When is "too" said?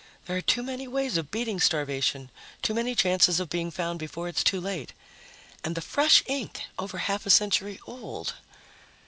0.41-0.63, 2.63-2.73, 4.43-4.59